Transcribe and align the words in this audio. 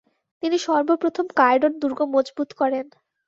তিনি 0.43 0.57
সর্বপ্রথম 0.65 1.25
কায়রোর 1.39 1.73
দুর্গ 1.81 1.99
মজবুত 2.13 2.49
করেন। 2.59 2.85